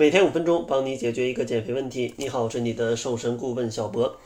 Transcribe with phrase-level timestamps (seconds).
[0.00, 2.14] 每天五分钟，帮你解决一个减肥问题。
[2.16, 4.16] 你好，我是你的瘦身顾问小博。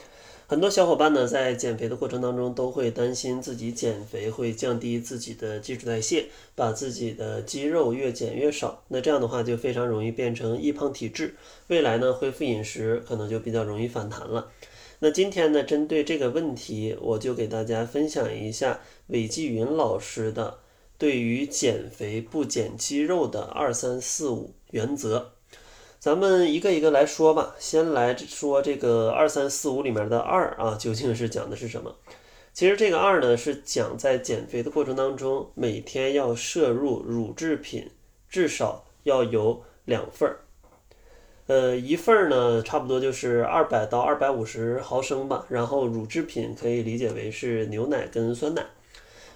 [0.47, 8.85] 很多小伙伴呢，在减肥的过程当中，都会担心自己减肥会降低自己的基础代谢，把自己的肌肉越减越少。
[8.87, 11.35] 那这样的话，就非常容易变成易胖体质。
[11.67, 14.53] 未来呢，恢复饮食可能就比较容易反弹了。
[15.01, 20.59] 那今天呢，针对这个问题，我就给大家分享一下韦继云老师的
[20.97, 25.33] 对于减肥不减肌肉的二三四五原则。
[26.05, 31.97] 咱们一个一个来说吧，先来说这个二三四五里面的二啊，究竟是讲的是什么？
[32.53, 37.91] 其实这个二呢，是讲在减肥的过程当中，每天要摄入乳制品
[38.29, 40.41] 至少要有两份儿。
[41.47, 45.47] 呃，一份儿呢，差不多就是二百到二百五十毫升吧。
[45.49, 48.67] 然后乳制品可以理解为是牛奶跟酸奶。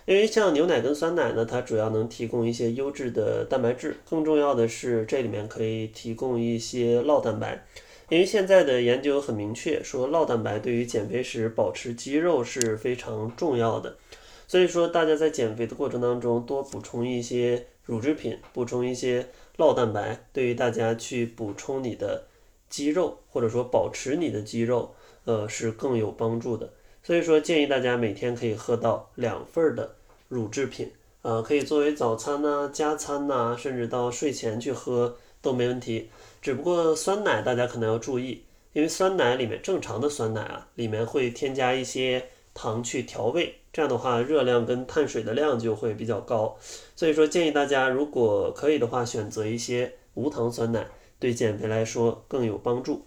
[0.08, 7.62] 因为像牛奶跟酸奶呢，它主要能提供一些优质的蛋白质，更重要的是这里面可以提供一些酪蛋白。
[8.08, 13.98] 因为现在的研究很明确，说酪蛋白对于减肥时保持肌肉是非常重要的。
[14.46, 19.26] 所以说大家在减肥的过程当中多补充一些乳制品，补充一些
[19.58, 22.24] 酪蛋白，对于大家去补充你的
[22.70, 24.94] 肌肉或者说保持你的肌肉，
[25.26, 26.72] 呃是更有帮助的。
[27.02, 29.96] 所以说建议大家每天可以喝到两份的。
[30.28, 36.10] 乳制品，呃，可以作为早餐呐、加餐呐，甚至到睡前去喝都没问题。
[36.40, 46.56] 只不过酸奶大家可能要注意，因为酸奶里面正常的酸奶啊，里面会添加一些糖去调味，这样的话热量跟碳水的量就会比较高。
[46.94, 50.86] 所以说建议大家如果可以的话，选择一些无糖酸奶，
[51.18, 53.06] 对减肥来说更有帮助。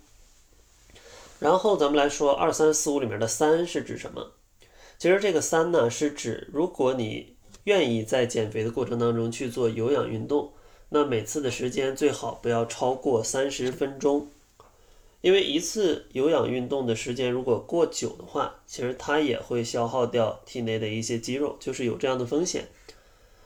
[1.39, 4.31] 然后咱们来说二三四五里面的三是指什么？
[5.01, 10.53] 其实这个三呢，是指如果你愿意在减肥的过程当中去做有氧运动，
[10.89, 14.27] 那每次的时间最好不要超过三十分钟，
[15.21, 22.67] 因为一次有氧运动的时间如果过久的话，其实它也会消耗掉体内的一些肌肉，就是有这样的风险。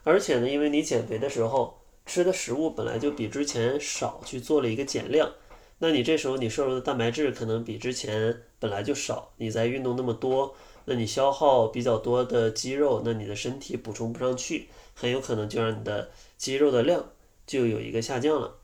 [0.04, 5.32] 而且呢，因为你减肥的时候吃的食物本来就比之前少，去做了一个减量，
[5.80, 10.56] 那你这时候你摄入的蛋白质可能比之前本来就少，你在运动那么多。
[10.88, 17.03] 那你消耗比较多的肌肉，那你的身体补充不上去，很有可能就让你的肌肉的量
[17.47, 18.56] 就有一个下降了。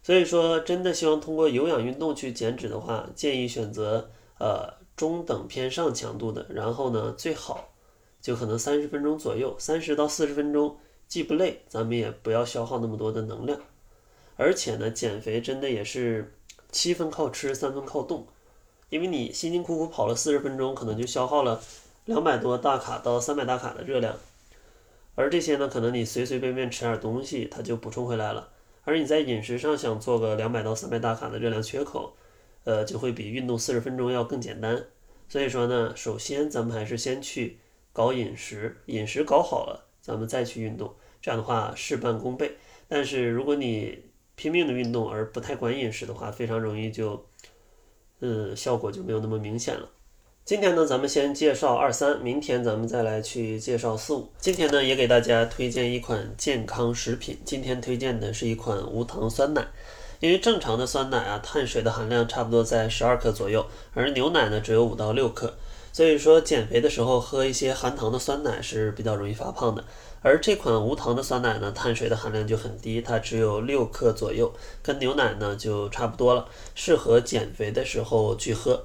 [0.00, 4.08] 所以说，真的希望通过有氧运动去减脂的话，建议选择
[4.38, 7.74] 呃中等偏上强度的，然后呢最好
[8.22, 10.78] 就可能三十分钟左右，三十到四十分钟，
[11.08, 13.60] 既不累，咱们也不要消耗那么多的能量。
[14.36, 16.32] 而且呢，减肥真的也是
[16.76, 18.26] 七分靠吃，三分靠动。
[18.90, 21.62] 因为你辛辛苦苦跑了四十分钟，可能就消耗了
[22.04, 24.14] 两百多大卡到三百大卡的热量，
[25.14, 28.50] 而这些呢，可能你随随便便吃点东西，它就补充回来了。
[28.84, 32.14] 而你在饮食上想做个两百到三百大卡的热量缺口，
[32.64, 34.84] 呃，就会比运动四十分钟要更简单。
[35.28, 37.58] 所以说呢，首先咱们还是先去
[37.94, 42.54] 搞饮食，饮食搞好了，咱们再去运动，这样的话事半功倍。
[42.86, 44.04] 但是如果你
[44.36, 47.26] 拼命的运动而不太管饮食的话，非常容易就。
[48.20, 49.86] 嗯，效果就没有那么明显了。
[50.42, 54.26] 今天呢，咱们先介绍二三，明天咱们再来去介绍四五。
[54.38, 57.36] 今天呢，也给大家推荐一款健康食品。
[57.44, 59.66] 今天推荐的是一款无糖酸奶，
[60.20, 65.52] 因为正常的酸奶啊，碳水的含量差不多在十二克左右，而牛奶呢只有五到六克。
[65.96, 69.82] 所以说减肥的时候喝一些含糖的酸奶是比较容易发胖的，
[70.20, 74.52] 而这款无糖的酸奶呢，碳水的含量就很低，它只有六克左右，
[74.82, 78.84] 跟牛奶呢就差不多了，适合减肥的时候去喝。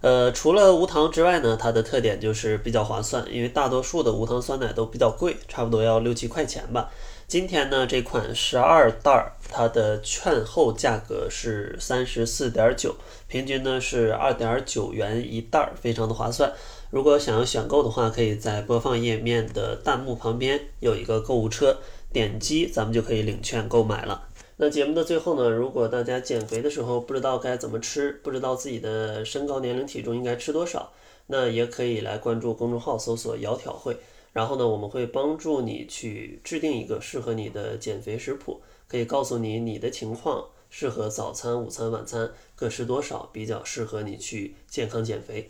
[0.00, 6.90] 呃，除了无糖之外呢，它的特点就是比较划算，因为大多数的无糖酸奶都比较贵，差不多要六七块钱吧。
[7.28, 12.94] 今天呢，这款十二袋儿，它的券后价格是三十四点九，
[13.26, 16.52] 平均呢是二点九元一袋儿，非常的划算。
[16.88, 21.76] 如果想要选购的话，可以在播放页面的弹幕旁边有一个购物车，
[22.12, 24.28] 点击咱们就可以领券购买了。
[24.58, 30.92] 那节目的最后呢，如果大家减肥的时候不知道该怎么吃，不知道自己的身高、年龄、体重应该吃多少，
[31.28, 33.96] 那也可以来关注公众号，搜索“窈窕会”。
[34.32, 45.48] 然后呢，我们会帮助你去制定一个适合你的减肥食谱，可以告诉你你的情况适合早餐、午餐、晚餐各吃多少，比较适合你去健康减肥。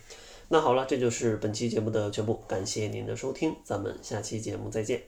[0.48, 5.02] 那好了，这就是本期节目的全部，感谢您的收听，咱们下期节目再见。